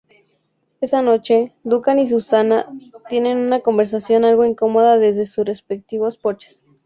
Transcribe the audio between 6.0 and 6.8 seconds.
porches.